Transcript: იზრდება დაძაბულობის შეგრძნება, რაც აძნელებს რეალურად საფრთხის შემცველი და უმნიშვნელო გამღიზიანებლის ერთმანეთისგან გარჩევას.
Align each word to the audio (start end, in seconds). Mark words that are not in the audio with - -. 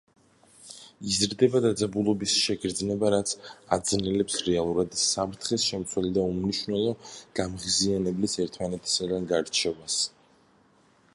იზრდება 1.09 1.59
დაძაბულობის 1.65 2.37
შეგრძნება, 2.45 3.09
რაც 3.15 3.33
აძნელებს 3.77 4.39
რეალურად 4.47 4.97
საფრთხის 5.01 5.65
შემცველი 5.73 6.11
და 6.17 6.23
უმნიშვნელო 6.33 6.93
გამღიზიანებლის 7.41 8.35
ერთმანეთისგან 8.47 9.29
გარჩევას. 9.33 9.99